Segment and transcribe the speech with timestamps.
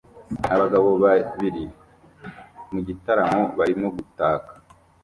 [0.53, 1.63] Abagabo babiri
[2.71, 4.53] mu gitaramo barimo gutaka